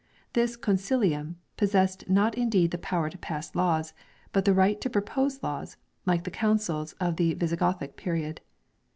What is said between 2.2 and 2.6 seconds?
in